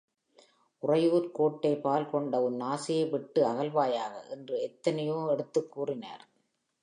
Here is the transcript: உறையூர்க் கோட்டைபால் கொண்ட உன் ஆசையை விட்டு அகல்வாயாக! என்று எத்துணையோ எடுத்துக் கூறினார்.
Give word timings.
உறையூர்க் 0.83 1.35
கோட்டைபால் 1.39 2.09
கொண்ட 2.09 2.41
உன் 2.41 2.59
ஆசையை 2.69 3.05
விட்டு 3.05 3.43
அகல்வாயாக! 3.43 4.29
என்று 4.29 4.55
எத்துணையோ 4.61 5.31
எடுத்துக் 5.31 5.71
கூறினார். 5.71 6.23